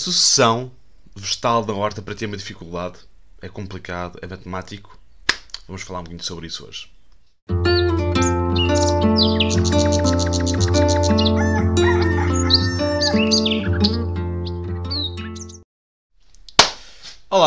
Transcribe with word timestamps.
Sucessão 0.00 0.72
vegetal 1.14 1.62
da 1.62 1.74
horta 1.74 2.00
para 2.00 2.14
ti 2.14 2.24
é 2.24 2.26
uma 2.26 2.34
dificuldade, 2.34 3.00
é 3.42 3.50
complicado, 3.50 4.18
é 4.22 4.26
matemático. 4.26 4.98
Vamos 5.66 5.82
falar 5.82 6.00
um 6.00 6.04
bocadinho 6.04 6.24
sobre 6.24 6.46
isso 6.46 6.66
hoje. 6.66 6.88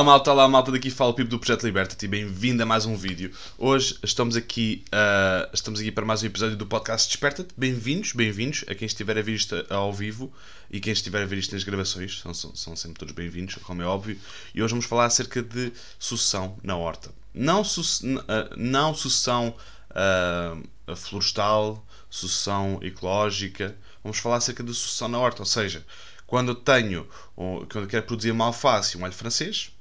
Olá 0.03 0.11
malta, 0.11 0.31
olá 0.33 0.47
malta, 0.49 0.69
daqui 0.69 0.91
fala 0.91 1.11
o 1.11 1.13
Pipo 1.13 1.29
do 1.29 1.39
Projeto 1.39 1.63
Liberta-te 1.63 2.03
e 2.03 2.09
bem-vindo 2.09 2.61
a 2.61 2.65
mais 2.65 2.85
um 2.85 2.93
vídeo. 2.93 3.31
Hoje 3.57 3.97
estamos 4.03 4.35
aqui, 4.35 4.83
uh, 4.89 5.49
estamos 5.53 5.79
aqui 5.79 5.93
para 5.93 6.03
mais 6.03 6.21
um 6.21 6.25
episódio 6.25 6.57
do 6.57 6.65
podcast 6.65 7.07
Desperta-te. 7.07 7.53
Bem-vindos, 7.55 8.11
bem-vindos 8.11 8.65
a 8.67 8.75
quem 8.75 8.85
estiver 8.85 9.17
a 9.17 9.21
ver 9.21 9.31
isto 9.31 9.65
ao 9.69 9.93
vivo 9.93 10.29
e 10.69 10.81
quem 10.81 10.91
estiver 10.91 11.23
a 11.23 11.25
ver 11.25 11.37
isto 11.37 11.53
nas 11.53 11.63
gravações, 11.63 12.19
são, 12.19 12.33
são, 12.33 12.53
são 12.53 12.75
sempre 12.75 12.99
todos 12.99 13.13
bem-vindos, 13.13 13.55
como 13.63 13.81
é 13.81 13.85
óbvio. 13.85 14.19
E 14.53 14.61
hoje 14.61 14.71
vamos 14.71 14.85
falar 14.85 15.05
acerca 15.05 15.41
de 15.41 15.71
sucessão 15.97 16.57
na 16.61 16.75
horta. 16.75 17.09
Não, 17.33 17.63
su 17.63 17.79
uh, 18.05 18.23
não 18.57 18.93
sucessão 18.93 19.55
uh, 19.91 20.95
florestal, 20.97 21.81
sucessão 22.09 22.77
ecológica, 22.81 23.73
vamos 24.03 24.17
falar 24.17 24.35
acerca 24.35 24.65
de 24.65 24.73
sucessão 24.73 25.07
na 25.07 25.17
horta, 25.17 25.43
ou 25.43 25.45
seja, 25.45 25.85
quando 26.27 26.49
eu 26.49 26.55
tenho, 26.55 27.07
quando 27.35 27.83
eu 27.83 27.87
quero 27.87 28.05
produzir 28.05 28.31
uma 28.31 28.45
alface 28.45 28.97
e 28.97 28.99
um 28.99 29.05
alho 29.05 29.13
francês, 29.13 29.72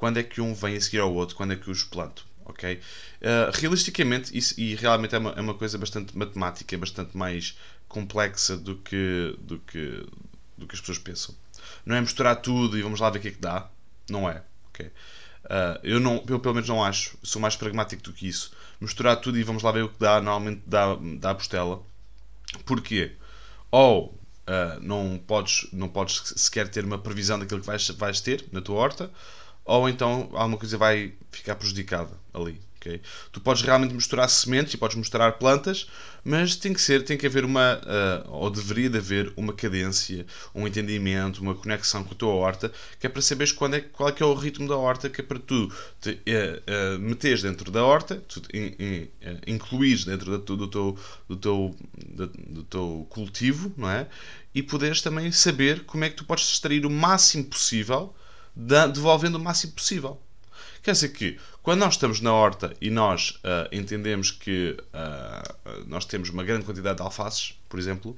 quando 0.00 0.16
é 0.16 0.22
que 0.22 0.40
um 0.40 0.54
vem 0.54 0.78
a 0.78 0.80
seguir 0.80 1.00
ao 1.00 1.12
outro, 1.12 1.36
quando 1.36 1.52
é 1.52 1.56
que 1.56 1.70
os 1.70 1.84
planto, 1.84 2.24
ok? 2.46 2.76
Uh, 3.20 3.50
realisticamente, 3.52 4.34
isso, 4.36 4.58
e 4.58 4.74
realmente 4.74 5.14
é 5.14 5.18
uma, 5.18 5.32
é 5.32 5.40
uma 5.42 5.52
coisa 5.52 5.76
bastante 5.76 6.16
matemática, 6.16 6.78
bastante 6.78 7.14
mais 7.14 7.58
complexa 7.86 8.56
do 8.56 8.76
que, 8.76 9.36
do 9.40 9.58
que, 9.58 10.06
do 10.56 10.66
que 10.66 10.74
as 10.74 10.80
pessoas 10.80 10.96
pensam. 10.96 11.34
Não 11.84 11.94
é 11.94 12.00
misturar 12.00 12.36
tudo 12.36 12.78
e 12.78 12.82
vamos 12.82 12.98
lá 12.98 13.10
ver 13.10 13.18
o 13.18 13.20
que 13.20 13.28
é 13.28 13.30
que 13.30 13.40
dá, 13.40 13.68
não 14.08 14.26
é, 14.26 14.42
ok? 14.70 14.86
Uh, 14.86 14.90
eu, 15.82 16.00
não, 16.00 16.24
eu 16.26 16.40
pelo 16.40 16.54
menos 16.54 16.70
não 16.70 16.82
acho, 16.82 17.18
sou 17.22 17.42
mais 17.42 17.54
pragmático 17.54 18.02
do 18.02 18.14
que 18.14 18.26
isso. 18.26 18.52
Misturar 18.80 19.16
tudo 19.16 19.38
e 19.38 19.42
vamos 19.42 19.62
lá 19.62 19.70
ver 19.70 19.84
o 19.84 19.90
que 19.90 19.98
dá, 20.00 20.18
normalmente 20.18 20.62
dá, 20.66 20.96
dá 21.18 21.34
postela. 21.34 21.82
Porquê? 22.64 23.12
Ou 23.70 24.06
uh, 24.06 24.80
não, 24.80 25.22
podes, 25.26 25.66
não 25.74 25.90
podes 25.90 26.32
sequer 26.36 26.68
ter 26.68 26.86
uma 26.86 26.96
previsão 26.96 27.38
daquilo 27.38 27.60
que 27.60 27.66
vais, 27.66 27.86
vais 27.90 28.22
ter 28.22 28.46
na 28.50 28.62
tua 28.62 28.76
horta, 28.76 29.10
ou 29.64 29.88
então 29.88 30.30
alguma 30.32 30.58
coisa 30.58 30.76
vai 30.76 31.12
ficar 31.30 31.54
prejudicada 31.54 32.12
ali. 32.32 32.60
Okay? 32.80 32.98
Tu 33.30 33.40
podes 33.42 33.62
realmente 33.62 33.92
misturar 33.92 34.28
sementes 34.30 34.72
e 34.72 34.78
podes 34.78 34.96
misturar 34.96 35.38
plantas, 35.38 35.86
mas 36.24 36.56
tem 36.56 36.72
que 36.72 36.80
ser, 36.80 37.04
tem 37.04 37.16
que 37.16 37.26
haver 37.26 37.44
uma, 37.44 37.74
uh, 37.76 38.30
ou 38.30 38.50
deveria 38.50 38.88
de 38.88 38.96
haver 38.96 39.32
uma 39.36 39.52
cadência, 39.52 40.26
um 40.54 40.66
entendimento, 40.66 41.42
uma 41.42 41.54
conexão 41.54 42.02
com 42.02 42.14
a 42.14 42.16
tua 42.16 42.32
horta, 42.32 42.72
que 42.98 43.06
é 43.06 43.10
para 43.10 43.20
saberes 43.20 43.52
quando 43.52 43.74
é, 43.74 43.80
qual 43.80 44.08
é 44.08 44.12
que 44.12 44.22
é 44.22 44.26
o 44.26 44.32
ritmo 44.32 44.66
da 44.66 44.78
horta, 44.78 45.10
que 45.10 45.20
é 45.20 45.24
para 45.24 45.38
tu 45.38 45.70
te 46.00 46.12
uh, 46.12 46.96
uh, 46.96 46.98
meteres 46.98 47.42
dentro 47.42 47.70
da 47.70 47.84
horta, 47.84 48.16
tu 48.26 48.40
in, 48.54 48.74
in, 48.78 49.02
uh, 49.28 49.40
incluires 49.46 50.06
dentro 50.06 50.38
do, 50.38 50.56
do, 50.56 50.68
teu, 50.68 50.98
do, 51.28 51.36
teu, 51.36 51.76
do, 52.08 52.26
do 52.28 52.62
teu 52.62 53.06
cultivo, 53.10 53.70
não 53.76 53.90
é? 53.90 54.08
E 54.54 54.62
poderes 54.62 55.02
também 55.02 55.30
saber 55.30 55.84
como 55.84 56.04
é 56.04 56.08
que 56.08 56.16
tu 56.16 56.24
podes 56.24 56.50
extrair 56.50 56.86
o 56.86 56.90
máximo 56.90 57.44
possível 57.44 58.14
devolvendo 58.54 59.36
o 59.36 59.40
máximo 59.40 59.72
possível. 59.72 60.20
Quer 60.82 60.92
dizer 60.92 61.10
que, 61.10 61.38
quando 61.62 61.80
nós 61.80 61.94
estamos 61.94 62.20
na 62.20 62.32
horta 62.32 62.74
e 62.80 62.88
nós 62.88 63.38
uh, 63.44 63.68
entendemos 63.70 64.30
que 64.30 64.76
uh, 64.94 65.84
nós 65.86 66.04
temos 66.06 66.30
uma 66.30 66.42
grande 66.42 66.64
quantidade 66.64 66.96
de 66.96 67.02
alfaces, 67.02 67.54
por 67.68 67.78
exemplo, 67.78 68.16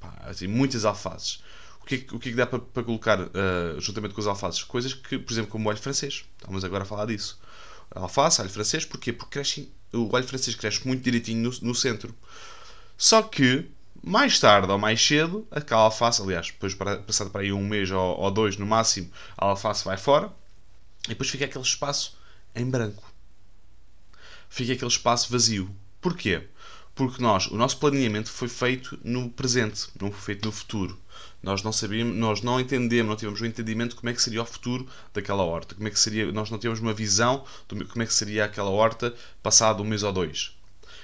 pá, 0.00 0.14
assim, 0.22 0.46
muitas 0.46 0.84
alfaces, 0.86 1.42
o 1.82 1.84
que, 1.84 1.94
é, 1.94 2.14
o 2.14 2.18
que, 2.18 2.30
é 2.30 2.32
dá 2.32 2.46
para, 2.46 2.60
para 2.60 2.82
colocar 2.82 3.20
uh, 3.20 3.78
juntamente 3.78 4.14
com 4.14 4.20
as 4.20 4.26
alfaces? 4.26 4.62
Coisas 4.62 4.94
que, 4.94 5.18
por 5.18 5.32
exemplo, 5.32 5.50
como 5.50 5.66
o 5.66 5.70
alho 5.70 5.78
francês. 5.78 6.24
Estamos 6.38 6.64
agora 6.64 6.84
a 6.84 6.86
falar 6.86 7.06
disso. 7.06 7.38
Alface, 7.90 8.40
alho 8.40 8.50
francês, 8.50 8.84
porquê? 8.84 9.12
Porque 9.12 9.32
cresce, 9.32 9.70
o 9.92 10.14
alho 10.14 10.26
francês 10.26 10.54
cresce 10.56 10.86
muito 10.86 11.02
direitinho 11.02 11.50
no, 11.50 11.68
no 11.68 11.74
centro. 11.74 12.14
Só 12.96 13.22
que 13.22 13.70
mais 14.02 14.38
tarde 14.38 14.70
ou 14.70 14.78
mais 14.78 15.04
cedo, 15.04 15.46
aquela 15.50 15.82
alface, 15.82 16.22
aliás, 16.22 16.46
depois 16.46 16.74
passado 16.74 17.30
para 17.30 17.42
aí 17.42 17.52
um 17.52 17.66
mês 17.66 17.90
ou, 17.90 18.18
ou, 18.18 18.30
dois 18.30 18.56
no 18.56 18.66
máximo, 18.66 19.10
a 19.36 19.46
alface 19.46 19.84
vai 19.84 19.96
fora 19.96 20.32
e 21.04 21.08
depois 21.08 21.28
fica 21.28 21.44
aquele 21.44 21.64
espaço 21.64 22.16
em 22.54 22.68
branco. 22.68 23.12
Fica 24.48 24.72
aquele 24.72 24.90
espaço 24.90 25.30
vazio. 25.30 25.74
Porquê? 26.00 26.46
Porque 26.94 27.22
nós, 27.22 27.46
o 27.46 27.56
nosso 27.56 27.78
planeamento 27.78 28.30
foi 28.30 28.48
feito 28.48 28.98
no 29.04 29.30
presente, 29.30 29.88
não 30.00 30.10
foi 30.10 30.34
feito 30.34 30.46
no 30.46 30.52
futuro. 30.52 30.98
Nós 31.42 31.62
não 31.62 31.72
sabíamos, 31.72 32.16
nós 32.16 32.42
não 32.42 32.58
entendemos, 32.58 33.08
não 33.08 33.16
tivemos 33.16 33.40
o 33.40 33.44
um 33.44 33.46
entendimento 33.46 33.90
de 33.90 33.96
como 33.96 34.10
é 34.10 34.12
que 34.12 34.22
seria 34.22 34.42
o 34.42 34.46
futuro 34.46 34.88
daquela 35.12 35.44
horta, 35.44 35.74
como 35.74 35.86
é 35.86 35.90
que 35.90 35.98
seria, 35.98 36.32
nós 36.32 36.50
não 36.50 36.58
tínhamos 36.58 36.80
uma 36.80 36.92
visão 36.92 37.44
de 37.68 37.84
como 37.84 38.02
é 38.02 38.06
que 38.06 38.14
seria 38.14 38.44
aquela 38.44 38.70
horta 38.70 39.14
passado 39.42 39.82
um 39.82 39.86
mês 39.86 40.02
ou 40.02 40.12
dois. 40.12 40.56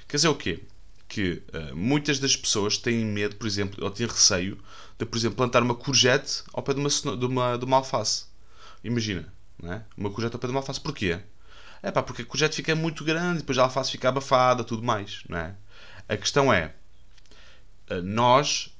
Quer 0.08 0.16
dizer 0.16 0.28
o 0.28 0.34
quê? 0.34 0.64
Que 1.14 1.44
uh, 1.54 1.76
muitas 1.76 2.18
das 2.18 2.36
pessoas 2.36 2.76
têm 2.76 3.04
medo, 3.06 3.36
por 3.36 3.46
exemplo, 3.46 3.84
ou 3.84 3.88
têm 3.88 4.04
receio 4.04 4.58
de, 4.98 5.06
por 5.06 5.16
exemplo, 5.16 5.36
plantar 5.36 5.62
uma 5.62 5.76
courgette 5.76 6.42
ao 6.52 6.60
pé 6.60 6.74
de 6.74 6.80
uma, 6.80 6.88
de 6.88 7.26
uma, 7.26 7.56
de 7.56 7.64
uma 7.64 7.76
alface. 7.76 8.24
Imagina, 8.82 9.32
é? 9.62 9.82
uma 9.96 10.10
courgette 10.10 10.34
ao 10.34 10.40
pé 10.40 10.48
de 10.48 10.50
uma 10.50 10.58
alface. 10.58 10.80
Porquê? 10.80 11.20
É 11.80 11.92
pá, 11.92 12.02
porque 12.02 12.22
a 12.22 12.24
courgette 12.24 12.56
fica 12.56 12.74
muito 12.74 13.04
grande, 13.04 13.38
depois 13.38 13.56
a 13.58 13.62
alface 13.62 13.92
fica 13.92 14.08
abafada, 14.08 14.64
tudo 14.64 14.82
mais, 14.82 15.22
não 15.28 15.38
é? 15.38 15.54
A 16.08 16.16
questão 16.16 16.52
é, 16.52 16.74
uh, 17.92 18.02
nós, 18.02 18.74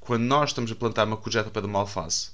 quando 0.00 0.22
nós 0.22 0.50
estamos 0.50 0.72
a 0.72 0.74
plantar 0.74 1.06
uma 1.06 1.18
courgette 1.18 1.44
ao 1.44 1.52
pé 1.52 1.60
de 1.60 1.66
uma 1.66 1.80
alface, 1.80 2.30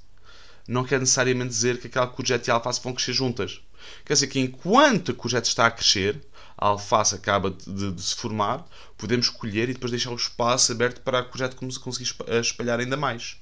não 0.69 0.85
quer 0.85 1.01
necessariamente 1.01 1.49
dizer 1.49 1.81
que 1.81 1.89
aquela 1.89 2.07
courgette 2.07 2.49
e 2.49 2.53
a 2.53 2.55
alface 2.55 2.81
vão 2.81 2.93
crescer 2.93 3.13
juntas. 3.13 3.61
Quer 4.05 4.13
dizer 4.13 4.29
que 4.29 4.39
enquanto 4.39 5.11
a 5.11 5.15
courgette 5.15 5.49
está 5.49 5.67
a 5.67 5.71
crescer, 5.73 6.23
a 6.57 6.67
alface 6.67 7.15
acaba 7.15 7.51
de, 7.51 7.93
de, 7.93 8.03
se 8.03 8.15
formar, 8.15 8.65
podemos 8.97 9.29
colher 9.29 9.69
e 9.69 9.75
depois 9.75 9.91
deixar 9.91 10.11
o 10.11 10.17
espaço 10.17 10.73
aberto 10.73 11.01
para 11.01 11.19
a 11.19 11.23
courgette 11.23 11.57
conseguir 11.57 12.11
espalhar 12.41 12.81
ainda 12.81 12.97
mais. 12.97 13.37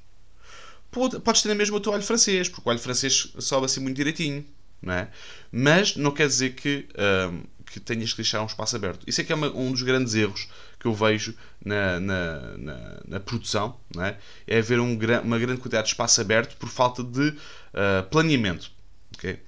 Pode, 0.91 1.21
podes 1.21 1.43
ter 1.43 1.55
mesmo 1.55 1.77
o 1.77 1.81
teu 1.81 1.93
alho 1.93 2.03
francês, 2.03 2.49
porque 2.49 2.69
o 2.69 2.71
alho 2.71 2.81
francês 2.81 3.33
sobe 3.39 3.67
assim 3.67 3.81
muito 3.81 3.97
direitinho, 3.97 4.45
não 4.83 4.93
é? 4.93 5.09
Mas 5.53 5.97
não 5.97 6.11
quer 6.11 6.27
dizer 6.27 6.55
que, 6.55 6.89
um, 7.31 7.43
que 7.67 7.79
tenhas 7.79 8.11
que 8.11 8.17
deixar 8.17 8.43
um 8.43 8.47
espaço 8.47 8.75
aberto. 8.75 9.05
Isso 9.07 9.21
é 9.21 9.25
que 9.25 9.33
é 9.33 9.35
uma, 9.35 9.49
um 9.55 9.71
dos 9.71 9.83
grandes 9.83 10.15
erros 10.15 10.49
que 10.81 10.87
eu 10.87 10.95
vejo 10.95 11.37
na, 11.65 12.01
na, 12.01 12.41
na, 12.59 13.01
na 13.07 13.21
produção, 13.21 13.79
não 13.95 14.05
é? 14.05 14.19
É 14.47 14.59
haver 14.59 14.81
um, 14.81 14.99
uma 15.23 15.39
grande 15.39 15.61
quantidade 15.61 15.87
de 15.87 15.93
espaço 15.93 16.21
aberto 16.21 16.57
por 16.57 16.69
falta 16.69 17.05
de 17.05 17.29
uh, 17.29 18.09
planeamento. 18.11 18.73
Okay? 19.17 19.39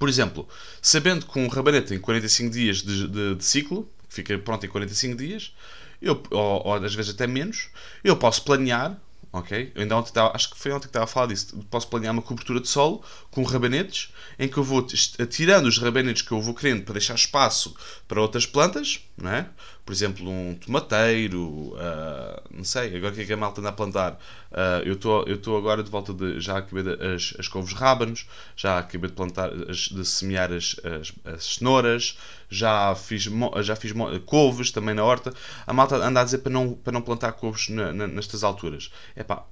Por 0.00 0.08
exemplo, 0.08 0.48
sabendo 0.80 1.26
que 1.26 1.38
um 1.38 1.46
rabanete 1.46 1.88
tem 1.88 2.00
45 2.00 2.50
dias 2.50 2.78
de, 2.78 3.06
de, 3.06 3.34
de 3.34 3.44
ciclo, 3.44 3.86
fica 4.08 4.36
pronto 4.38 4.64
em 4.64 4.68
45 4.70 5.14
dias, 5.14 5.54
eu, 6.00 6.22
ou, 6.30 6.66
ou 6.66 6.74
às 6.74 6.94
vezes 6.94 7.14
até 7.14 7.26
menos, 7.26 7.68
eu 8.02 8.16
posso 8.16 8.42
planear 8.42 8.98
ok? 9.32 9.70
Eu 9.74 9.82
ainda 9.82 9.96
ontem 9.96 10.08
estava, 10.08 10.34
acho 10.34 10.50
que 10.50 10.58
foi 10.58 10.72
ontem 10.72 10.84
que 10.84 10.88
estava 10.88 11.04
a 11.04 11.06
falar 11.06 11.26
disso. 11.26 11.56
Posso 11.70 11.86
planear 11.88 12.12
uma 12.12 12.22
cobertura 12.22 12.60
de 12.60 12.68
solo 12.68 13.02
com 13.30 13.42
rabanetes, 13.42 14.12
em 14.38 14.48
que 14.48 14.56
eu 14.56 14.64
vou 14.64 14.82
tirando 14.82 15.66
os 15.66 15.78
rabanetes 15.78 16.22
que 16.22 16.32
eu 16.32 16.40
vou 16.40 16.54
querendo 16.54 16.82
para 16.82 16.94
deixar 16.94 17.14
espaço 17.14 17.74
para 18.08 18.20
outras 18.20 18.46
plantas, 18.46 19.00
não 19.20 19.30
é? 19.30 19.48
Por 19.84 19.92
exemplo, 19.92 20.28
um 20.28 20.54
tomateiro, 20.54 21.74
uh, 21.74 22.42
não 22.50 22.64
sei, 22.64 22.96
agora 22.96 23.12
o 23.12 23.14
que 23.14 23.22
é 23.22 23.24
que 23.24 23.32
a 23.32 23.36
malta 23.36 23.60
anda 23.60 23.70
a 23.70 23.72
plantar? 23.72 24.12
Uh, 24.50 24.86
eu 24.86 25.34
estou 25.34 25.56
agora 25.56 25.82
de 25.82 25.90
volta 25.90 26.12
de. 26.14 26.40
Já 26.40 26.58
acabei 26.58 26.82
de, 26.82 27.04
as, 27.04 27.34
as 27.38 27.48
couves 27.48 27.72
rábanos, 27.72 28.26
já 28.56 28.78
acabei 28.78 29.10
de 29.10 29.16
plantar, 29.16 29.50
as, 29.68 29.88
de 29.88 30.04
semear 30.04 30.52
as, 30.52 30.76
as, 30.84 31.12
as, 31.24 31.44
cenouras, 31.56 32.18
já 32.48 32.94
fiz, 32.94 33.28
já 33.62 33.76
fiz 33.76 33.92
couves 34.26 34.70
também 34.70 34.94
na 34.94 35.04
horta. 35.04 35.32
A 35.66 35.72
malta 35.72 35.96
anda 35.96 36.20
a 36.20 36.24
dizer 36.24 36.38
para 36.38 36.52
não, 36.52 36.74
para 36.74 36.92
não 36.92 37.02
plantar 37.02 37.32
couves 37.32 37.68
na, 37.68 37.92
na, 37.92 38.06
nestas 38.06 38.44
alturas. 38.44 38.90
É 39.14 39.22
pá, 39.22 39.44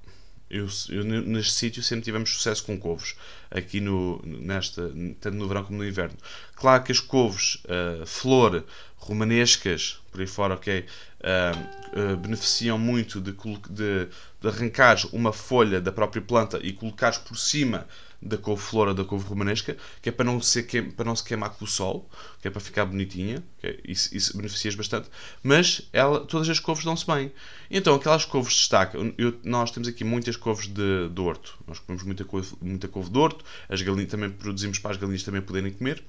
eu, 0.49 0.67
eu, 0.89 1.03
neste 1.03 1.53
sítio 1.53 1.83
sempre 1.83 2.05
tivemos 2.05 2.31
sucesso 2.31 2.63
com 2.63 2.77
couves, 2.77 3.15
aqui 3.51 3.79
no, 3.79 4.21
nesta, 4.25 4.91
tanto 5.21 5.37
no 5.37 5.47
verão 5.47 5.63
como 5.63 5.77
no 5.77 5.87
inverno. 5.87 6.17
Claro 6.55 6.83
que 6.83 6.91
as 6.91 6.99
couves, 6.99 7.55
uh, 7.65 8.05
flor, 8.05 8.65
romanescas, 8.97 9.99
por 10.11 10.21
aí 10.21 10.27
fora, 10.27 10.55
ok, 10.55 10.85
uh, 11.19 12.13
uh, 12.13 12.17
beneficiam 12.17 12.77
muito 12.79 13.21
de, 13.21 13.31
de, 13.31 14.07
de 14.41 14.47
arrancar 14.47 14.97
uma 15.13 15.31
folha 15.31 15.79
da 15.79 15.91
própria 15.91 16.21
planta 16.21 16.59
e 16.61 16.73
colocar 16.73 17.17
por 17.19 17.37
cima 17.37 17.87
da 18.21 18.37
couve-flor 18.37 18.89
ou 18.89 18.93
da 18.93 19.05
couve 19.05 19.25
romanesca, 19.25 19.77
que 20.01 20.09
é 20.09 20.11
para 20.11 20.25
não, 20.25 20.41
ser 20.41 20.63
que, 20.63 20.81
para 20.81 21.05
não 21.05 21.15
se 21.15 21.23
queimar 21.23 21.51
com 21.51 21.65
o 21.65 21.67
sol, 21.67 22.09
que 22.41 22.47
é 22.47 22.51
para 22.51 22.59
ficar 22.59 22.85
bonitinha, 22.85 23.43
okay? 23.57 23.79
isso, 23.85 24.15
isso 24.15 24.35
beneficia 24.35 24.75
bastante, 24.75 25.09
mas 25.41 25.81
ela, 25.93 26.19
todas 26.25 26.49
as 26.49 26.59
couves 26.59 26.83
dão-se 26.83 27.05
bem. 27.05 27.31
Então, 27.71 27.95
aquelas 27.95 28.25
couves 28.25 28.53
destacam. 28.53 29.13
Eu, 29.17 29.39
nós 29.43 29.71
temos 29.71 29.87
aqui 29.87 30.03
muitas 30.03 30.35
couves 30.35 30.67
de, 30.67 31.09
de 31.09 31.21
horto, 31.21 31.57
nós 31.67 31.79
comemos 31.79 32.03
muita 32.03 32.25
couve, 32.25 32.53
muita 32.61 32.87
couve 32.87 33.09
de 33.09 33.17
horto, 33.17 33.45
as 33.69 33.81
galinhas 33.81 34.09
também 34.11 34.29
produzimos 34.29 34.79
para 34.79 34.91
as 34.91 34.97
galinhas 34.97 35.23
também 35.23 35.41
poderem 35.41 35.71
comer. 35.71 36.03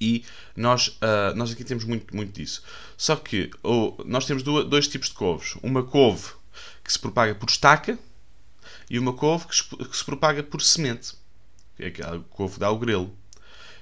E 0.00 0.24
nós, 0.56 0.88
uh, 0.88 1.34
nós 1.36 1.52
aqui 1.52 1.64
temos 1.64 1.84
muito, 1.84 2.14
muito 2.14 2.32
disso. 2.32 2.62
Só 2.96 3.16
que 3.16 3.50
nós 4.04 4.26
temos 4.26 4.42
dois 4.42 4.88
tipos 4.88 5.08
de 5.08 5.14
couves. 5.14 5.56
Uma 5.62 5.82
couve 5.82 6.32
que 6.82 6.92
se 6.92 6.98
propaga 6.98 7.34
por 7.34 7.48
estaca, 7.48 7.98
e 8.88 8.98
uma 8.98 9.12
couve 9.12 9.46
que, 9.46 9.96
se 9.96 10.04
propaga 10.04 10.42
por 10.42 10.60
semente. 10.62 11.14
É 11.78 11.88
a 11.88 12.20
couve 12.30 12.58
dá 12.58 12.70
o 12.70 12.78
grelo. 12.78 13.16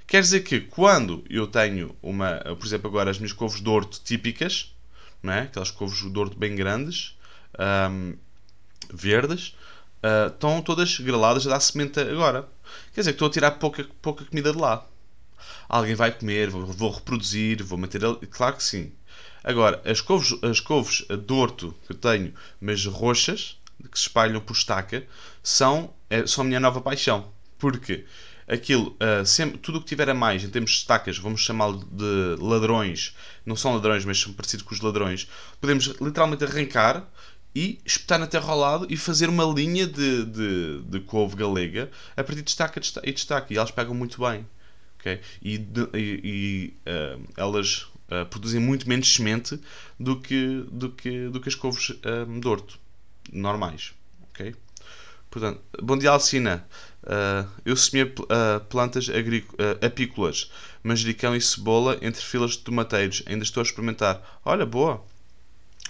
Quer 0.07 0.21
dizer 0.21 0.41
que 0.41 0.61
quando 0.61 1.25
eu 1.29 1.47
tenho 1.47 1.95
uma, 2.03 2.39
por 2.59 2.67
exemplo, 2.67 2.89
agora 2.89 3.11
as 3.11 3.19
minhas 3.19 3.33
couves 3.33 3.61
de 3.61 3.69
orto 3.69 4.01
típicas, 4.03 4.75
não 5.23 5.33
é? 5.33 5.41
aquelas 5.43 5.71
couves 5.71 5.99
de 5.99 6.19
orto 6.19 6.37
bem 6.37 6.55
grandes, 6.55 7.17
verdes, 8.93 9.57
uh, 10.03 10.29
estão 10.29 10.61
todas 10.61 10.99
greladas 10.99 11.47
a 11.47 11.51
dar 11.51 11.61
semente 11.61 12.01
agora. 12.01 12.49
Quer 12.95 13.03
dizer 13.03 13.13
que 13.13 13.17
estou 13.17 13.29
a 13.29 13.31
tirar 13.31 13.53
pouca, 13.53 13.87
pouca 14.01 14.25
comida 14.25 14.53
de 14.53 14.59
lá. 14.59 14.87
Alguém 15.69 15.95
vai 15.95 16.13
comer, 16.13 16.51
vou, 16.51 16.67
vou 16.67 16.91
reproduzir, 16.91 17.63
vou 17.63 17.79
manter. 17.79 18.01
Claro 18.31 18.57
que 18.57 18.63
sim. 18.63 18.93
Agora, 19.45 19.83
as 19.85 20.01
couves, 20.01 20.37
as 20.43 20.61
couves 20.61 21.05
de 21.09 21.33
orto 21.33 21.75
que 21.87 21.93
eu 21.93 21.97
tenho, 21.97 22.33
mas 22.61 22.85
roxas, 22.87 23.59
que 23.89 23.99
se 23.99 24.07
espalham 24.07 24.41
por 24.41 24.55
estaca, 24.55 25.05
são, 25.43 25.93
é, 26.09 26.27
são 26.27 26.43
a 26.43 26.47
minha 26.47 26.61
nova 26.61 26.81
paixão. 26.81 27.31
Porque 27.59 28.05
aquilo, 28.47 28.97
uh, 29.01 29.25
sempre, 29.25 29.59
tudo 29.59 29.79
o 29.79 29.81
que 29.81 29.87
tiver 29.87 30.09
a 30.11 30.15
mais 30.15 30.45
em 30.45 30.51
termos 30.51 30.73
de 30.73 30.77
estacas, 30.79 31.19
vamos 31.19 31.41
chamá-lo 31.41 31.85
de 31.91 32.37
ladrões, 32.43 33.15
não 33.47 33.57
são 33.57 33.75
ladrões, 33.75 34.05
mas 34.05 34.21
são 34.21 34.33
parecidos 34.33 34.65
com 34.65 34.75
os 34.75 34.81
ladrões, 34.81 35.29
podemos 35.61 35.87
literalmente 36.01 36.45
arrancar 36.45 37.09
e 37.55 37.81
espetar 37.85 38.19
na 38.19 38.27
terra 38.27 38.51
ao 38.51 38.59
lado 38.59 38.87
e 38.89 38.97
fazer 38.97 39.29
uma 39.29 39.45
linha 39.45 39.87
de, 39.87 40.25
de, 40.25 40.83
de 40.83 41.01
couve 41.01 41.37
galega 41.37 41.91
a 42.17 42.25
partir 42.25 42.43
de 42.43 42.51
estaca 42.51 42.81
e 43.03 43.13
de 43.13 43.19
estaca. 43.19 43.53
E 43.53 43.57
elas 43.57 43.71
pegam 43.71 43.95
muito 43.95 44.21
bem. 44.21 44.47
Okay? 44.99 45.21
E, 45.43 45.59
de, 45.59 45.89
e, 45.93 46.21
e 46.25 46.75
uh, 46.89 47.23
elas 47.37 47.89
uh, 48.09 48.25
produzem 48.31 48.61
muito 48.61 48.89
menos 48.89 49.13
semente 49.13 49.61
do 49.99 50.19
que, 50.19 50.65
do 50.71 50.91
que, 50.91 51.29
do 51.29 51.41
que 51.41 51.49
as 51.49 51.55
couves 51.55 51.91
uh, 51.91 52.41
de 52.41 52.49
orto 52.49 52.79
normais. 53.31 53.93
Okay? 54.31 54.55
Portanto, 55.31 55.61
bom 55.83 55.97
dia, 55.97 56.11
Alcina. 56.11 56.67
Uh, 57.03 57.49
eu 57.65 57.75
semia 57.75 58.07
uh, 58.07 58.65
plantas 58.67 59.09
uh, 59.09 59.85
apícolas, 59.85 60.53
manjericão 60.85 61.35
e 61.35 61.41
cebola 61.41 61.99
entre 62.01 62.23
filas 62.23 62.53
de 62.53 62.59
tomateiros. 62.59 63.23
Ainda 63.27 63.43
estou 63.43 63.61
a 63.61 63.65
experimentar. 63.65 64.41
Olha, 64.45 64.65
boa 64.65 65.05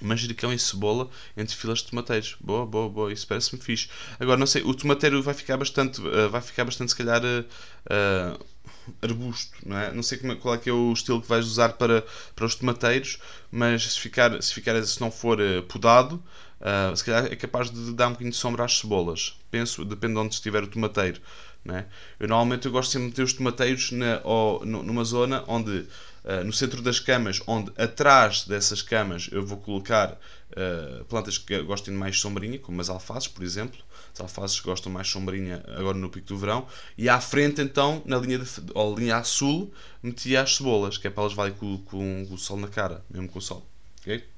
manjericão 0.00 0.52
e 0.52 0.58
cebola 0.58 1.08
entre 1.37 1.55
filas 1.55 1.79
de 1.79 1.90
tomateiros. 1.90 2.37
Boa, 2.40 2.67
boa, 2.67 2.88
boa. 2.88 3.12
Isso 3.12 3.26
parece-me 3.26 3.62
fixe. 3.62 3.88
Agora, 4.19 4.37
não 4.37 4.46
sei, 4.46 4.62
o 4.62 4.75
tomateiro 4.75 5.23
vai 5.23 5.32
ficar 5.32 5.56
bastante, 5.56 6.00
vai 6.28 6.40
ficar 6.40 6.64
bastante 6.64 6.90
se 6.90 6.96
calhar, 6.96 7.23
arbusto, 9.00 9.52
não 9.64 9.78
é? 9.78 9.93
Não 9.93 10.02
sei 10.02 10.19
como, 10.19 10.32
é, 10.32 10.37
qual 10.37 10.55
é 10.55 10.58
que 10.58 10.69
é 10.69 10.73
o 10.73 10.93
estilo 10.93 11.23
que 11.23 11.28
vais 11.28 11.46
usar 11.46 11.75
para, 11.75 12.05
para 12.35 12.44
os 12.44 12.55
tomateiros, 12.55 13.19
mas 13.50 13.93
se 13.93 14.00
ficar, 14.00 14.43
se, 14.43 14.52
ficar, 14.52 14.82
se 14.85 15.00
não 15.00 15.11
for 15.11 15.38
uh, 16.62 16.97
se 16.97 17.05
calhar 17.05 17.26
é 17.26 17.37
capaz 17.37 17.70
de 17.70 17.93
dar 17.93 18.09
um 18.09 18.11
bocadinho 18.12 18.31
de 18.31 18.37
sombra 18.37 18.64
às 18.64 18.79
cebolas. 18.79 19.37
Penso, 19.50 19.85
depende 19.85 20.14
de 20.14 20.20
onde 20.20 20.35
estiver 20.35 20.62
o 20.62 20.67
tomateiro. 20.67 21.20
Não 21.64 21.76
é? 21.76 21.87
Eu 22.19 22.29
normalmente 22.29 22.67
eu 22.67 22.73
gosto 22.73 22.91
sempre 22.91 23.06
de 23.06 23.11
meter 23.11 23.23
os 23.23 23.32
tomateiros 23.32 23.93
na, 23.93 24.20
ou, 24.25 24.64
numa 24.64 25.05
zona 25.05 25.44
onde 25.47 25.70
uh, 26.25 26.44
no 26.44 26.53
centro 26.53 26.82
das 26.82 26.99
camas, 26.99 27.41
onde 27.47 27.70
atrás 27.76 28.44
dessas 28.44 28.82
camas 28.82 29.29
eu 29.31 29.47
vou 29.47 29.59
colocar 29.59 30.19
uh, 30.50 31.05
plantas 31.05 31.38
que 31.38 31.62
gostem 31.62 31.94
de 31.94 32.00
mais 32.00 32.19
sombrinha, 32.20 32.59
como 32.59 32.81
as 32.81 32.88
alfaces, 32.88 33.29
por 33.29 33.44
exemplo. 33.44 33.79
As 34.12 34.20
alfaces 34.20 34.59
gostam 34.61 34.93
mais 34.93 35.09
sombrinha 35.09 35.62
agora 35.69 35.97
no 35.97 36.11
pico 36.11 36.26
do 36.26 36.37
verão. 36.37 36.67
E 36.99 37.09
à 37.09 37.20
frente, 37.20 37.62
então, 37.62 38.03
na 38.05 38.19
linha, 38.19 38.38
de, 38.38 38.47
ou 38.75 38.94
linha 38.99 39.17
a 39.17 39.25
sul, 39.25 39.73
metia 40.03 40.43
as 40.43 40.56
cebolas, 40.56 40.99
que 40.99 41.06
é 41.06 41.11
para 41.11 41.23
elas 41.23 41.32
valerem 41.32 41.56
com, 41.56 41.79
com, 41.79 42.26
com 42.26 42.35
o 42.35 42.38
sol 42.38 42.56
na 42.56 42.69
cara, 42.69 43.05
mesmo 43.09 43.29
com 43.29 43.38
o 43.38 43.43
sol. 43.43 43.67
Ok? 44.00 44.31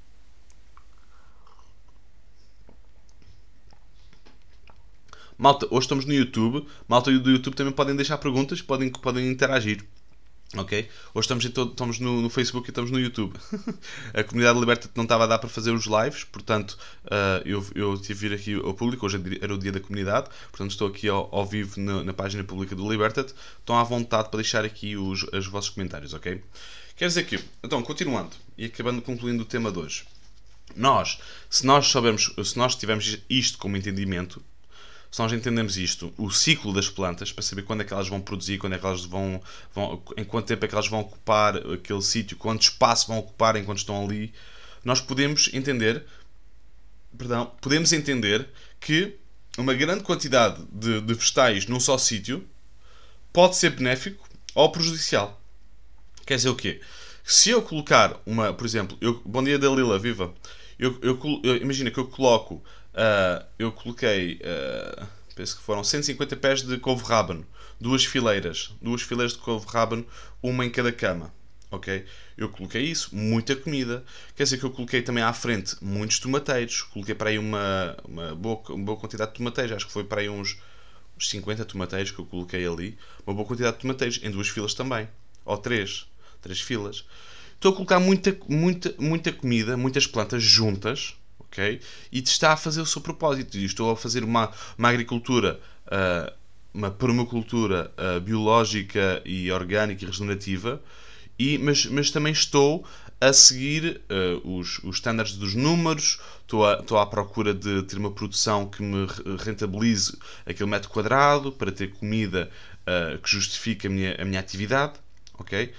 Malta, 5.37 5.67
hoje 5.69 5.85
estamos 5.85 6.05
no 6.05 6.13
YouTube. 6.13 6.65
Malta 6.87 7.11
do 7.11 7.29
YouTube 7.29 7.55
também 7.55 7.73
podem 7.73 7.95
deixar 7.95 8.17
perguntas, 8.17 8.61
podem, 8.61 8.89
podem 8.89 9.27
interagir. 9.27 9.83
Ok? 10.55 10.87
Hoje 11.13 11.25
estamos, 11.25 11.43
estamos 11.43 11.99
no, 11.99 12.21
no, 12.21 12.29
Facebook 12.29 12.69
e 12.69 12.71
estamos 12.71 12.89
no 12.89 12.97
YouTube. 12.97 13.37
a 14.13 14.23
comunidade 14.23 14.57
Liberta 14.57 14.89
não 14.95 15.03
estava 15.03 15.25
a 15.25 15.27
dar 15.27 15.39
para 15.39 15.49
fazer 15.49 15.71
os 15.71 15.85
lives, 15.85 16.23
portanto 16.23 16.77
uh, 17.05 17.45
eu, 17.45 17.65
eu 17.75 17.97
tive 17.97 18.13
de 18.13 18.29
vir 18.29 18.33
aqui 18.33 18.53
ao 18.65 18.73
público. 18.73 19.05
Hoje 19.05 19.21
era 19.41 19.53
o 19.53 19.57
dia 19.57 19.73
da 19.73 19.81
comunidade, 19.81 20.29
portanto 20.51 20.71
estou 20.71 20.87
aqui 20.87 21.09
ao, 21.09 21.27
ao 21.35 21.45
vivo 21.45 21.81
na, 21.81 22.03
na, 22.05 22.13
página 22.13 22.43
pública 22.43 22.73
do 22.73 22.89
Liberta. 22.89 23.25
Estão 23.59 23.77
à 23.77 23.83
vontade 23.83 24.29
para 24.29 24.37
deixar 24.37 24.63
aqui 24.63 24.95
os, 24.95 25.23
os 25.23 25.47
vossos 25.47 25.71
comentários, 25.71 26.13
ok? 26.13 26.41
Quer 26.95 27.07
dizer 27.07 27.25
que, 27.25 27.37
então, 27.61 27.83
continuando 27.83 28.37
e 28.57 28.65
acabando 28.65 29.01
concluindo 29.01 29.43
o 29.43 29.45
tema 29.45 29.69
de 29.69 29.79
hoje. 29.79 30.05
Nós, 30.73 31.19
se 31.49 31.65
nós 31.65 31.87
soubermos, 31.87 32.33
se 32.41 32.57
nós 32.57 32.75
tivermos 32.75 33.19
isto 33.29 33.57
como 33.57 33.75
entendimento, 33.75 34.41
se 35.11 35.19
nós 35.19 35.31
entendemos 35.31 35.77
isto, 35.77 36.13
o 36.17 36.29
ciclo 36.29 36.73
das 36.73 36.89
plantas, 36.89 37.31
para 37.31 37.43
saber 37.43 37.61
quando 37.63 37.81
é 37.81 37.83
que 37.83 37.93
elas 37.93 38.07
vão 38.07 38.19
produzir, 38.19 38.57
quando 38.57 38.73
é 38.73 38.77
que 38.77 38.85
elas 38.85 39.05
vão, 39.05 39.41
vão 39.73 40.01
em 40.17 40.23
quanto 40.23 40.47
tempo 40.47 40.65
é 40.65 40.67
que 40.67 40.75
elas 40.75 40.87
vão 40.87 41.01
ocupar 41.01 41.57
aquele 41.57 42.01
sítio, 42.01 42.37
quanto 42.37 42.63
espaço 42.63 43.07
vão 43.07 43.19
ocupar 43.19 43.55
enquanto 43.55 43.79
estão 43.79 44.03
ali, 44.03 44.33
nós 44.83 45.01
podemos 45.01 45.49
entender, 45.53 46.03
perdão, 47.17 47.51
podemos 47.61 47.91
entender 47.93 48.47
que 48.79 49.15
uma 49.57 49.73
grande 49.73 50.03
quantidade 50.03 50.61
de, 50.71 51.01
de 51.01 51.13
vegetais 51.13 51.65
num 51.65 51.79
só 51.79 51.97
sítio 51.97 52.45
pode 53.31 53.55
ser 53.55 53.71
benéfico 53.71 54.27
ou 54.53 54.71
prejudicial. 54.71 55.41
Quer 56.25 56.35
dizer 56.35 56.49
o 56.49 56.55
quê? 56.55 56.81
Se 57.23 57.49
eu 57.49 57.61
colocar 57.61 58.21
uma, 58.25 58.53
por 58.53 58.65
exemplo, 58.65 58.97
eu, 59.01 59.21
bom 59.25 59.43
dia 59.43 59.57
Dalila, 59.57 59.97
viva. 59.97 60.33
Eu, 60.77 60.99
eu, 61.01 61.19
eu, 61.43 61.57
imagina 61.57 61.89
que 61.89 61.97
eu 61.97 62.07
coloco 62.07 62.63
uh, 62.95 63.45
eu 63.59 63.71
coloquei, 63.71 64.39
uh, 64.41 65.05
penso 65.35 65.57
que 65.57 65.63
foram 65.63 65.83
150 65.83 66.35
pés 66.37 66.61
de 66.61 66.77
couve 66.77 67.03
rábano, 67.03 67.45
duas 67.79 68.05
fileiras, 68.05 68.73
duas 68.81 69.01
fileiras 69.01 69.33
de 69.33 69.39
couve 69.39 69.65
rábano, 69.67 70.05
uma 70.41 70.65
em 70.65 70.69
cada 70.69 70.91
cama. 70.91 71.33
Ok? 71.71 72.05
Eu 72.37 72.49
coloquei 72.49 72.83
isso, 72.83 73.13
muita 73.13 73.55
comida. 73.55 74.05
Quer 74.35 74.43
dizer 74.43 74.57
que 74.57 74.63
eu 74.63 74.71
coloquei 74.71 75.01
também 75.01 75.23
à 75.23 75.33
frente 75.33 75.75
muitos 75.81 76.19
tomateiros. 76.19 76.83
Coloquei 76.83 77.15
para 77.15 77.31
aí 77.31 77.37
uma, 77.37 77.97
uma, 78.05 78.35
boa, 78.35 78.61
uma 78.69 78.85
boa 78.85 78.97
quantidade 78.97 79.31
de 79.31 79.37
tomateiros. 79.37 79.75
Acho 79.75 79.87
que 79.87 79.91
foi 79.91 80.03
para 80.05 80.21
aí 80.21 80.29
uns, 80.29 80.57
uns 81.17 81.29
50 81.29 81.65
tomateiros 81.65 82.11
que 82.11 82.19
eu 82.19 82.25
coloquei 82.25 82.65
ali. 82.65 82.97
Uma 83.25 83.33
boa 83.33 83.45
quantidade 83.45 83.75
de 83.75 83.81
tomateiros. 83.81 84.21
Em 84.23 84.31
duas 84.31 84.47
filas 84.47 84.73
também. 84.73 85.09
Ou 85.43 85.57
três. 85.57 86.07
Três 86.41 86.61
filas. 86.61 87.03
Estou 87.55 87.71
a 87.71 87.75
colocar 87.75 87.99
muita, 87.99 88.37
muita, 88.47 88.93
muita 88.97 89.33
comida, 89.33 89.75
muitas 89.75 90.05
plantas 90.07 90.43
juntas 90.43 91.15
ok? 91.55 91.79
E 92.11 92.19
está 92.19 92.53
a 92.53 92.57
fazer 92.57 92.81
o 92.81 92.85
seu 92.85 93.01
propósito. 93.01 93.57
E 93.57 93.65
estou 93.65 93.91
a 93.91 93.95
fazer 93.95 94.23
uma, 94.23 94.51
uma 94.77 94.89
agricultura, 94.89 95.59
uh, 95.87 96.31
uma 96.73 96.91
permacultura 96.91 97.91
uh, 97.97 98.19
biológica 98.19 99.21
e 99.25 99.49
orgânica 99.51 100.03
e 100.03 100.07
regenerativa, 100.07 100.81
e, 101.39 101.57
mas, 101.57 101.85
mas 101.85 102.11
também 102.11 102.33
estou 102.33 102.85
a 103.19 103.31
seguir 103.31 104.01
uh, 104.09 104.57
os, 104.57 104.79
os 104.83 104.99
dos 104.99 105.55
números, 105.55 106.19
estou, 106.41 106.65
a, 106.65 106.79
estou 106.79 106.97
à 106.97 107.05
procura 107.05 107.53
de 107.53 107.83
ter 107.83 107.97
uma 107.97 108.11
produção 108.11 108.67
que 108.67 108.83
me 108.83 109.07
rentabilize 109.43 110.17
aquele 110.45 110.69
metro 110.69 110.89
quadrado 110.89 111.51
para 111.51 111.71
ter 111.71 111.91
comida 111.93 112.51
que 113.23 113.31
justifique 113.31 113.87
a 113.87 113.89
minha, 113.89 114.15
a 114.21 114.23
minha 114.23 114.39
atividade, 114.39 114.93
ok? 115.39 115.73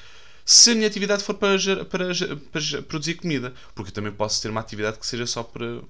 Se 0.49 0.71
a 0.71 0.75
minha 0.77 0.87
atividade 0.87 1.25
for 1.25 1.35
para, 1.35 1.59
para, 1.87 2.15
para, 2.15 2.83
produzir 2.83 3.15
comida. 3.15 3.53
Porque 3.75 3.91
eu 3.91 3.95
também 3.95 4.13
posso 4.13 4.41
ter 4.41 4.49
uma 4.49 4.61
atividade 4.61 4.97
que 4.97 5.07
seja 5.07 5.27
só 5.27 5.43
para, 5.43 5.83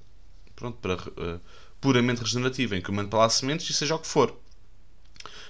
pronto, 0.57 0.79
para 0.79 0.95
uh, 0.95 1.41
puramente 1.79 2.23
regenerativa, 2.23 2.75
em 2.75 2.81
que 2.81 2.89
eu 2.89 2.95
mando 2.95 3.11
para 3.11 3.19
lá 3.19 3.29
sementes 3.29 3.69
e 3.69 3.75
seja 3.75 3.95
o 3.95 3.99
que 3.99 4.07
for. 4.07 4.35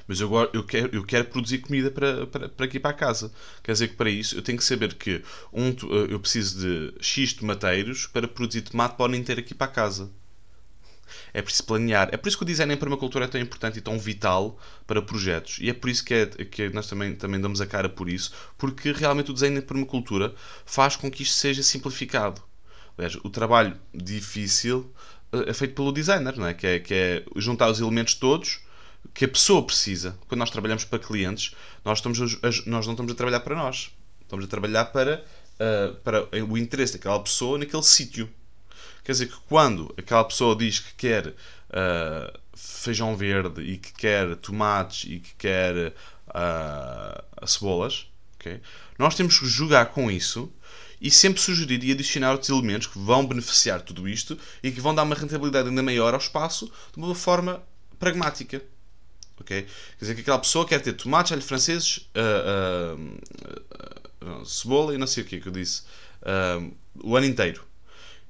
Mas 0.09 0.21
eu, 0.21 0.31
eu, 0.53 0.65
quero, 0.65 0.95
eu 0.95 1.05
quero 1.05 1.27
produzir 1.27 1.59
comida 1.59 1.89
para, 1.89 2.27
para, 2.27 2.49
para 2.49 2.67
aqui 2.67 2.81
para 2.81 2.91
a 2.91 2.95
casa. 2.95 3.33
Quer 3.63 3.73
dizer 3.73 3.89
que 3.89 3.95
para 3.95 4.11
isso 4.11 4.37
eu 4.37 4.43
tenho 4.43 4.59
que 4.59 4.65
saber 4.65 4.95
que 4.95 5.23
um, 5.53 5.69
eh, 5.69 6.07
eu 6.11 6.21
preciso 6.21 6.61
de 6.61 6.95
X 7.01 7.33
tomateiros 7.33 8.07
para 8.07 8.29
produzir 8.29 8.63
tomate 8.63 8.97
para 8.97 9.05
o 9.05 9.09
nem 9.09 9.23
ter 9.23 9.39
aqui 9.39 9.55
para 9.55 9.67
a 9.67 9.71
casa. 9.71 10.11
É 11.33 11.43
preciso 11.43 11.65
planear. 11.65 12.09
É 12.13 12.17
por 12.17 12.29
isso 12.29 12.37
que 12.37 12.43
o 12.43 12.47
design 12.47 12.73
em 12.73 12.77
permacultura 12.77 13.25
é 13.25 13.29
tão 13.29 13.41
importante 13.41 13.79
e 13.79 13.81
tão 13.81 13.99
vital 13.99 14.59
para 14.87 15.01
projetos. 15.03 15.59
E 15.61 15.71
é 15.71 15.73
por 15.75 15.91
isso 15.91 16.05
que, 16.05 16.15
é, 16.15 16.27
que 16.27 16.69
nós 16.71 16.87
também, 16.87 17.15
também 17.15 17.41
damos 17.41 17.61
a 17.61 17.67
cara 17.67 17.89
por 17.89 18.09
isso, 18.09 18.33
porque 18.59 18.93
realmente 18.93 19.31
o 19.31 19.35
design 19.35 19.59
em 19.59 19.63
permacultura 19.63 20.35
faz 20.65 20.97
com 20.97 21.11
que 21.11 21.23
isto 21.23 21.35
seja 21.35 21.63
simplificado. 21.63 22.43
Aliás, 22.97 23.17
o 23.17 23.31
trabalho 23.31 23.79
difícil 23.95 24.91
eh, 25.33 25.51
é 25.51 25.53
feito 25.53 25.75
pelo 25.75 25.93
designer, 25.93 26.37
não 26.37 26.47
é? 26.47 26.55
Que, 26.55 26.67
é? 26.67 26.79
que 26.79 26.95
é 26.95 27.25
juntar 27.37 27.71
os 27.71 27.81
elementos 27.81 28.15
todos 28.15 28.61
que 29.15 29.25
a 29.25 29.29
pessoa 29.29 29.65
precisa. 29.65 30.17
Quando 30.27 30.41
nós 30.41 30.51
trabalhamos 30.51 30.85
para 30.85 30.99
clientes, 30.99 31.55
nós, 31.85 31.99
estamos 31.99 32.21
a, 32.21 32.69
nós 32.69 32.87
não 32.87 32.93
estamos 32.93 33.13
a 33.13 33.15
trabalhar 33.15 33.41
para 33.41 33.55
nós. 33.55 33.91
Estamos 34.23 34.45
a 34.45 34.49
trabalhar 34.49 34.87
para, 34.87 35.25
uh, 35.61 35.95
para 35.97 36.29
o 36.45 36.59
interesse 36.59 36.95
daquela 36.95 37.21
pessoa 37.21 37.59
naquele 37.59 37.83
sítio. 37.83 38.29
Quer 39.07 39.13
dizer 39.13 39.27
que 39.27 39.37
quando 39.49 39.95
aquela 39.97 40.25
pessoa 40.25 40.57
diz 40.57 40.81
que 40.81 40.93
quer 40.95 41.29
uh, 41.29 42.39
feijão 42.57 43.17
verde 43.17 43.63
e 43.63 43.79
que 43.79 43.93
quer 43.93 44.35
tomates 44.35 45.09
e 45.09 45.21
que 45.21 45.33
quer 45.37 45.93
uh, 46.27 47.47
cebolas, 47.47 48.09
okay? 48.35 48.61
nós 48.99 49.15
temos 49.15 49.39
que 49.39 49.47
jogar 49.47 49.87
com 49.93 50.11
isso 50.11 50.53
e 51.01 51.09
sempre 51.09 51.41
sugerir 51.41 51.85
e 51.85 51.93
adicionar 51.93 52.33
outros 52.33 52.51
elementos 52.51 52.89
que 52.89 52.99
vão 52.99 53.25
beneficiar 53.25 53.81
tudo 53.81 54.09
isto 54.09 54.37
e 54.61 54.73
que 54.73 54.81
vão 54.81 54.93
dar 54.93 55.05
uma 55.05 55.15
rentabilidade 55.15 55.69
ainda 55.69 55.85
maior 55.85 56.13
ao 56.13 56.19
espaço 56.19 56.67
de 56.67 57.01
uma 57.01 57.15
forma 57.15 57.63
pragmática. 58.01 58.61
Okay? 59.41 59.63
Quer 59.63 60.01
dizer 60.01 60.15
que 60.17 60.23
aquela 60.23 60.41
pessoa 60.41 60.67
quer 60.67 60.81
ter 60.81 60.95
tomates, 60.95 61.31
alho 61.31 61.43
franceses, 61.43 62.11
uh, 62.17 62.99
uh, 62.99 64.41
uh, 64.41 64.45
cebola 64.45 64.97
e 64.97 64.99
não 64.99 65.07
sei 65.07 65.23
o 65.23 65.27
que 65.27 65.41
que 65.41 65.47
eu 65.47 65.53
disse 65.53 65.85
o 67.05 67.17
ano 67.17 67.27
inteiro. 67.27 67.65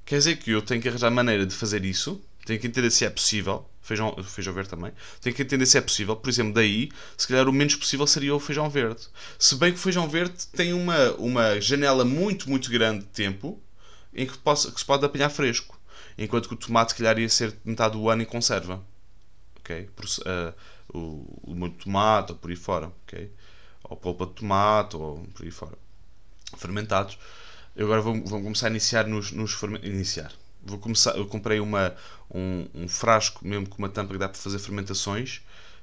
Quer 0.06 0.18
dizer 0.18 0.36
que 0.36 0.52
eu 0.52 0.62
tenho 0.62 0.80
que 0.80 0.88
arranjar 0.88 1.10
maneira 1.10 1.44
de 1.44 1.54
fazer 1.54 1.84
isso, 1.84 2.22
tenho 2.46 2.60
que 2.60 2.66
entender 2.66 2.90
se 2.92 3.04
é 3.04 3.10
possível, 3.10 3.68
feijão, 3.82 4.16
feijão 4.22 4.54
verde 4.54 4.70
também, 4.70 4.92
tenho 5.20 5.34
que 5.34 5.42
entender 5.42 5.66
se 5.66 5.76
é 5.76 5.80
possível, 5.80 6.14
por 6.14 6.30
exemplo, 6.30 6.54
daí, 6.54 6.90
se 7.18 7.26
calhar 7.26 7.48
o 7.48 7.52
menos 7.52 7.75
possível 7.75 8.06
seria 8.06 8.34
o 8.34 8.38
feijão 8.38 8.70
verde. 8.70 9.02
Se 9.36 9.56
bem 9.56 9.72
que 9.72 9.78
o 9.78 9.82
feijão 9.82 10.08
verde 10.08 10.46
tem 10.54 10.72
uma, 10.72 11.10
uma 11.14 11.60
janela 11.60 12.04
muito, 12.04 12.48
muito 12.48 12.70
grande 12.70 13.00
de 13.00 13.10
tempo 13.10 13.60
em 14.14 14.25
que, 14.26 14.38
possa, 14.38 14.70
que 14.70 14.78
se 14.78 14.86
pode 14.86 15.04
apanhar 15.04 15.28
fresco, 15.28 15.76
enquanto 16.16 16.48
que 16.48 16.54
o 16.54 16.56
tomate, 16.56 16.92
se 16.92 16.98
calhar, 16.98 17.18
ia 17.18 17.28
ser 17.28 17.54
metade 17.64 17.94
do 17.98 18.08
ano 18.08 18.22
em 18.22 18.26
conserva. 18.26 18.80
Ok? 19.58 19.90
Por, 19.96 20.04
uh, 20.04 20.54
o, 20.96 21.52
o 21.52 21.68
tomate, 21.70 22.32
ou 22.32 22.38
por 22.38 22.50
aí 22.50 22.56
fora, 22.56 22.92
ok? 23.02 23.30
Ou 23.84 23.96
polpa 23.96 24.26
de 24.26 24.32
tomate, 24.34 24.96
ou 24.96 25.26
por 25.34 25.44
aí 25.44 25.50
fora. 25.50 25.76
Fermentados. 26.56 27.18
Eu 27.76 27.85
agora 27.85 28.00
vou, 28.00 28.14
vou 28.25 28.42
começar 28.42 28.68
a 28.68 28.71
iniciar 28.71 29.06
nos, 29.06 29.33
nos 29.33 29.54
iniciar. 29.83 30.33
Vou 30.64 30.78
começar, 30.78 31.14
eu 31.14 31.26
comprei 31.26 31.61
uma, 31.61 31.95
um, 32.35 32.66
um, 32.75 32.88
frasco 32.88 33.47
mesmo 33.47 33.68
com 33.68 33.76
uma 33.76 33.90
tampa 33.90 34.14
que 34.14 34.18
dá 34.18 34.28
para 34.28 34.38
fazer 34.38 34.59
fermentações. 34.59 35.42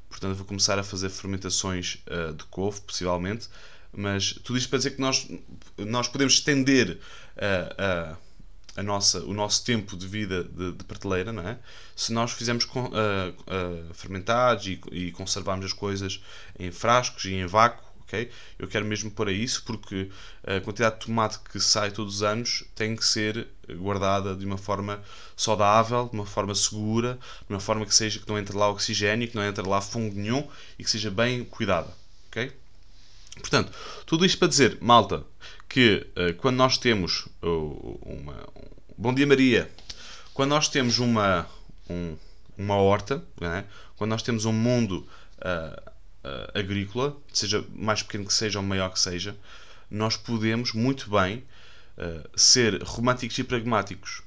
Portanto, 0.10 0.36
vou 0.36 0.46
começar 0.46 0.80
a 0.80 0.84
fazer 0.84 1.10
fermentações 1.10 2.00
uh, 2.08 2.34
de 2.34 2.44
couve, 2.46 2.82
possivelmente. 2.82 3.48
Mas 3.96 4.34
tudo 4.34 4.58
isto 4.58 4.70
para 4.70 4.80
dizer 4.80 4.92
que 4.92 5.02
nós, 5.02 5.28
nós 5.78 6.08
podemos 6.08 6.34
estender 6.34 6.98
uh, 7.38 8.14
uh, 8.14 8.18
a 8.76 8.82
nossa, 8.82 9.20
o 9.24 9.34
nosso 9.34 9.64
tempo 9.64 9.96
de 9.96 10.08
vida 10.08 10.44
de, 10.44 10.72
de 10.72 10.84
prateleira, 10.86 11.32
não 11.32 11.48
é? 11.48 11.60
Se 11.96 12.12
nós 12.12 12.32
fizermos 12.32 12.66
uh, 12.66 13.94
fermentados 13.94 14.66
e, 14.66 14.82
e, 14.92 15.12
conservarmos 15.12 15.66
as 15.68 15.74
coisas 15.74 16.20
em 16.58 16.72
frascos 16.72 17.26
e 17.26 17.34
em 17.36 17.46
vácuo, 17.46 17.93
Eu 18.60 18.68
quero 18.68 18.86
mesmo 18.86 19.12
pôr 19.12 19.28
a 19.28 19.32
isso 19.32 19.64
porque 19.64 20.10
a 20.46 20.60
quantidade 20.62 21.00
de 21.00 21.06
tomate 21.06 21.40
que 21.40 21.60
sai 21.60 21.92
todos 21.92 22.16
os 22.16 22.24
anos 22.24 22.64
tem 22.76 22.96
que 22.96 23.06
ser 23.06 23.48
guardada 23.78 24.36
de 24.36 24.46
uma 24.46 24.58
forma 24.58 25.02
saudável, 25.36 26.08
de 26.10 26.16
uma 26.16 26.26
forma 26.26 26.54
segura, 26.54 27.18
de 27.48 27.54
uma 27.54 27.60
forma 27.60 27.86
que 27.86 27.96
seja 27.96 28.20
que 28.20 28.28
não 28.28 28.38
entre 28.38 28.56
lá 28.56 28.70
oxigênio, 28.70 29.28
que 29.28 29.36
não 29.36 29.44
entre 29.44 29.68
lá 29.68 29.82
fungo 29.82 30.16
nenhum 30.16 30.48
e 30.78 30.84
que 30.84 30.90
seja 30.90 31.10
bem 31.10 31.44
cuidada, 31.44 31.92
ok? 32.28 32.52
Portanto, 33.40 33.72
tudo 34.06 34.26
isto 34.26 34.38
para 34.38 34.48
dizer, 34.48 34.78
malta, 34.80 35.24
que 35.68 36.06
uh, 36.16 36.34
quando 36.36 36.58
nós 36.58 36.78
temos 36.78 37.28
uh, 37.42 38.00
uma. 38.06 38.34
Um, 38.56 38.70
bom 38.96 39.14
dia, 39.14 39.26
Maria! 39.26 39.72
Quando 40.34 40.52
nós 40.52 40.68
temos 40.68 41.00
uma, 41.00 41.48
um, 41.90 42.16
uma 42.58 42.76
horta, 42.76 43.24
é? 43.42 43.64
quando 43.96 44.12
nós 44.12 44.22
temos 44.22 44.46
um 44.46 44.52
mundo 44.52 45.08
uh, 45.40 45.93
agrícola, 46.54 47.18
seja 47.32 47.66
mais 47.74 48.02
pequeno 48.02 48.26
que 48.26 48.34
seja 48.34 48.60
ou 48.60 48.66
maior 48.66 48.90
que 48.90 49.00
seja, 49.00 49.36
nós 49.90 50.18
podemos 50.18 50.74
muito 50.74 51.10
bem 51.10 51.44
ser 52.36 52.82
românticos 52.84 53.38
e 53.38 53.44
pragmáticos. 53.44 54.22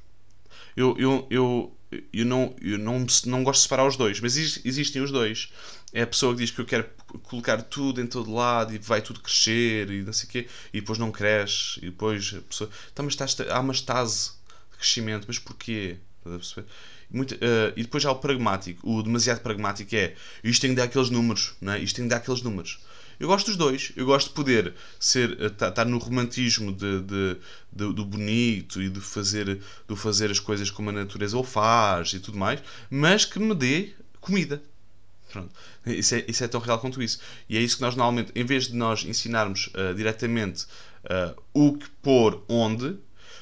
Eu, 0.76 0.94
eu, 0.98 1.26
eu, 1.30 1.76
eu, 2.12 2.26
não, 2.26 2.54
eu 2.60 2.78
não, 2.78 3.06
não 3.24 3.42
gosto 3.42 3.60
de 3.60 3.62
separar 3.62 3.86
os 3.86 3.96
dois, 3.96 4.20
mas 4.20 4.36
existem 4.36 5.02
os 5.02 5.10
dois 5.10 5.50
é 5.96 6.02
a 6.02 6.06
pessoa 6.06 6.34
que 6.34 6.40
diz 6.40 6.50
que 6.50 6.60
eu 6.60 6.66
quero 6.66 6.86
colocar 7.22 7.62
tudo 7.62 8.02
em 8.02 8.06
todo 8.06 8.32
lado 8.32 8.74
e 8.74 8.78
vai 8.78 9.00
tudo 9.00 9.20
crescer 9.20 9.90
e 9.90 10.02
não 10.02 10.12
sei 10.12 10.28
o 10.28 10.30
quê, 10.30 10.48
e 10.72 10.80
depois 10.80 10.98
não 10.98 11.10
cresce, 11.10 11.78
e 11.78 11.86
depois 11.86 12.34
a 12.36 12.40
pessoa. 12.42 12.70
Então, 12.92 13.04
mas 13.04 13.18
está, 13.18 13.54
há 13.54 13.60
uma 13.60 13.72
estase 13.72 14.32
de 14.72 14.76
crescimento, 14.76 15.24
mas 15.26 15.38
porquê? 15.38 15.96
Muito, 17.10 17.34
uh, 17.34 17.72
e 17.76 17.82
depois 17.82 18.04
há 18.04 18.10
o 18.10 18.16
pragmático, 18.16 18.88
o 18.88 19.02
demasiado 19.02 19.40
pragmático 19.40 19.94
é 19.94 20.14
isto 20.42 20.60
tem 20.60 20.70
que 20.70 20.76
dar 20.76 20.84
aqueles 20.84 21.08
números, 21.08 21.54
não 21.60 21.72
é? 21.72 21.78
isto 21.78 21.96
tem 21.96 22.04
que 22.04 22.10
dar 22.10 22.16
aqueles 22.16 22.42
números. 22.42 22.80
Eu 23.18 23.28
gosto 23.28 23.46
dos 23.46 23.56
dois, 23.56 23.92
eu 23.96 24.04
gosto 24.04 24.28
de 24.28 24.34
poder 24.34 24.74
ser 25.00 25.40
estar 25.40 25.72
eh, 25.78 25.84
no 25.84 25.98
romantismo 25.98 26.70
de, 26.70 27.00
de, 27.00 27.36
de, 27.72 27.92
do 27.94 28.04
bonito 28.04 28.82
e 28.82 28.90
de 28.90 29.00
fazer, 29.00 29.58
de 29.88 29.96
fazer 29.96 30.30
as 30.30 30.38
coisas 30.38 30.70
como 30.70 30.90
a 30.90 30.92
natureza 30.92 31.38
o 31.38 31.42
faz 31.42 32.12
e 32.12 32.20
tudo 32.20 32.36
mais, 32.36 32.62
mas 32.90 33.24
que 33.24 33.38
me 33.38 33.54
dê 33.54 33.94
comida. 34.20 34.62
Pronto. 35.32 35.54
Isso, 35.86 36.14
é, 36.14 36.24
isso 36.28 36.44
é 36.44 36.48
tão 36.48 36.60
real 36.60 36.78
quanto 36.78 37.02
isso. 37.02 37.18
E 37.48 37.56
é 37.56 37.60
isso 37.60 37.76
que 37.76 37.82
nós 37.82 37.96
normalmente, 37.96 38.32
em 38.34 38.44
vez 38.44 38.68
de 38.68 38.74
nós 38.74 39.04
ensinarmos 39.04 39.68
uh, 39.68 39.94
diretamente 39.94 40.64
uh, 41.04 41.40
o 41.52 41.76
que 41.76 41.88
pôr 42.02 42.44
onde, 42.48 42.96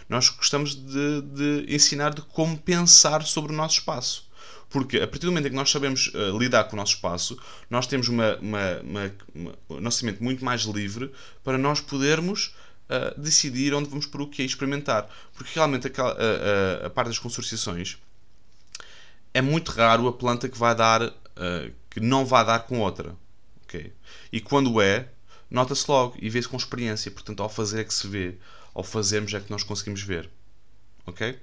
nós 0.09 0.29
gostamos 0.29 0.75
de, 0.75 1.23
de, 1.23 1.75
ensinar 1.75 2.15
de 2.15 2.23
como 2.23 2.57
pensar 2.59 3.23
sobre 3.23 3.53
o 3.53 3.57
nosso 3.57 3.79
espaço. 3.79 4.29
Porque 4.69 4.99
a 4.99 5.07
partir 5.07 5.27
do 5.27 5.33
momento 5.33 5.47
em 5.47 5.51
que 5.51 5.57
nós 5.57 5.71
sabemos 5.71 6.09
uh, 6.09 6.37
lidar 6.37 6.65
com 6.65 6.75
o 6.75 6.77
nosso 6.77 6.95
espaço, 6.95 7.39
nós 7.71 7.87
temos 7.87 8.09
uma, 8.09 8.37
uma, 8.37 8.81
uma, 8.83 9.13
uma, 9.35 9.55
um 9.71 9.81
nosso 9.81 10.05
mente 10.05 10.23
muito 10.23 10.45
mais 10.45 10.63
livre 10.63 11.13
para 11.45 11.57
nós 11.57 11.81
podermos 11.81 12.55
uh, 12.89 13.21
decidir 13.21 13.73
onde 13.73 13.89
vamos 13.89 14.07
por 14.07 14.21
o 14.23 14.27
que 14.27 14.43
é 14.43 14.45
experimentar. 14.45 15.09
Porque 15.35 15.53
realmente 15.55 15.87
a, 15.87 16.03
a, 16.03 16.87
a, 16.87 16.91
parte 16.91 17.09
das 17.09 17.19
consorciações 17.19 17.99
é 19.33 19.41
muito 19.41 19.71
raro 19.71 20.09
a 20.09 20.13
planta 20.13 20.49
que 20.49 20.59
vai 20.59 20.75
dar 20.75 21.03
uh, 21.03 21.73
que 21.89 22.01
não 22.01 22.27
vá 22.27 22.43
dar 22.43 22.61
com 22.61 22.81
outra. 22.81 23.15
Okay? 23.65 23.93
E 24.33 24.41
quando 24.41 24.81
é, 24.81 25.09
nota-se 25.51 25.91
logo 25.91 26.17
e 26.21 26.29
vê-se 26.29 26.49
com 26.49 26.57
experiência. 26.57 27.11
Portanto, 27.11 27.43
ao 27.43 27.49
fazer 27.49 27.81
é 27.81 27.85
que 27.85 27.95
se 27.95 28.07
vê, 28.07 28.37
ao 28.75 28.83
fazermos 28.83 29.33
é 29.35 29.41
que 29.41 29.51
nós 29.51 29.63
conseguimos 29.63 30.03
ver. 30.03 30.31
Ok? 31.07 31.39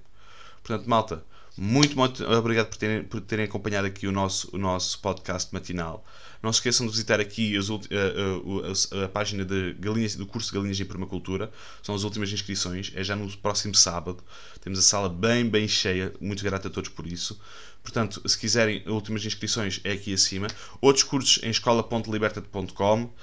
Portanto, 0.63 0.87
malta, 0.87 1.23
muito, 1.57 1.97
muito 1.97 2.23
obrigado 2.23 2.67
por 2.67 2.77
terem, 2.77 3.03
por 3.03 3.19
terem 3.19 3.45
acompanhado 3.45 3.85
aqui 3.85 4.07
o 4.07 4.11
nosso, 4.11 4.49
o 4.53 4.57
nosso 4.57 4.99
podcast 4.99 5.53
matinal. 5.53 6.05
Não 6.41 6.51
se 6.51 6.57
esqueçam 6.59 6.87
de 6.87 6.91
visitar 6.91 7.19
aqui 7.19 7.55
as, 7.55 7.69
a, 7.69 7.73
a, 7.73 9.01
a, 9.01 9.05
a, 9.05 9.09
página 9.09 9.45
de 9.45 9.73
galinhas, 9.73 10.15
do 10.15 10.25
curso 10.25 10.49
de 10.49 10.57
Galinhas 10.57 10.79
em 10.79 10.85
Permacultura. 10.85 11.51
São 11.83 11.93
as 11.93 12.03
últimas 12.03 12.31
inscrições. 12.31 12.91
É 12.95 13.03
já 13.03 13.15
no 13.15 13.29
próximo 13.37 13.75
sábado. 13.75 14.23
Temos 14.61 14.79
a 14.79 14.81
sala 14.81 15.09
bem, 15.09 15.47
bem 15.47 15.67
cheia. 15.67 16.13
Muito 16.19 16.43
grato 16.43 16.67
a 16.67 16.71
todos 16.71 16.89
por 16.89 17.05
isso. 17.05 17.39
Portanto, 17.83 18.27
se 18.27 18.37
quiserem 18.37 18.83
últimas 18.87 19.23
inscrições, 19.25 19.81
é 19.83 19.91
aqui 19.91 20.13
acima. 20.13 20.47
Outros 20.79 21.03
cursos 21.03 21.43
em 21.43 21.49
escola.libertate.com 21.49 23.13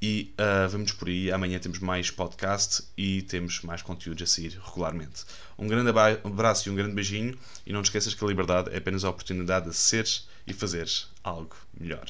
e 0.00 0.34
uh, 0.38 0.68
vamos 0.68 0.92
por 0.92 1.08
aí. 1.08 1.32
Amanhã 1.32 1.58
temos 1.58 1.78
mais 1.78 2.10
podcast 2.10 2.84
e 2.96 3.22
temos 3.22 3.62
mais 3.62 3.82
conteúdos 3.82 4.22
a 4.22 4.26
sair 4.26 4.58
regularmente. 4.64 5.24
Um 5.58 5.66
grande 5.66 5.90
abraço 5.90 6.68
e 6.68 6.72
um 6.72 6.74
grande 6.74 6.94
beijinho. 6.94 7.38
E 7.66 7.72
não 7.72 7.82
te 7.82 7.86
esqueças 7.86 8.14
que 8.14 8.24
a 8.24 8.28
liberdade 8.28 8.70
é 8.72 8.78
apenas 8.78 9.04
a 9.04 9.10
oportunidade 9.10 9.68
de 9.68 9.74
seres 9.74 10.28
e 10.46 10.52
fazeres 10.52 11.08
algo 11.22 11.56
melhor. 11.78 12.06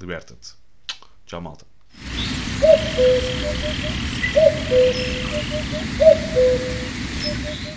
Liberta-te. 0.00 0.54
Tchau, 1.26 1.40
malta. 1.40 1.66